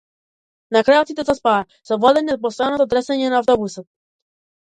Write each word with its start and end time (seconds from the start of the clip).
На 0.75 0.81
крајот 0.87 1.11
сите 1.11 1.25
заспаа, 1.27 1.59
совладани 1.89 2.33
од 2.37 2.41
постојаното 2.47 2.89
тресење 2.95 3.31
на 3.35 3.39
автобусот. 3.43 3.89